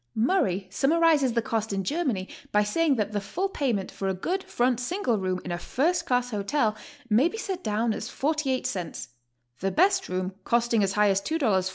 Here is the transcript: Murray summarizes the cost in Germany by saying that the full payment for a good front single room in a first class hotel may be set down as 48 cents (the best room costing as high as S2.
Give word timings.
Murray 0.15 0.65
summarizes 0.71 1.33
the 1.33 1.43
cost 1.43 1.71
in 1.71 1.83
Germany 1.83 2.27
by 2.51 2.63
saying 2.63 2.95
that 2.95 3.11
the 3.11 3.21
full 3.21 3.49
payment 3.49 3.91
for 3.91 4.07
a 4.07 4.15
good 4.15 4.43
front 4.43 4.79
single 4.79 5.19
room 5.19 5.39
in 5.45 5.51
a 5.51 5.59
first 5.59 6.07
class 6.07 6.31
hotel 6.31 6.75
may 7.07 7.27
be 7.27 7.37
set 7.37 7.63
down 7.63 7.93
as 7.93 8.09
48 8.09 8.65
cents 8.65 9.09
(the 9.59 9.69
best 9.69 10.09
room 10.09 10.33
costing 10.43 10.81
as 10.83 10.93
high 10.93 11.09
as 11.11 11.21
S2. 11.21 11.69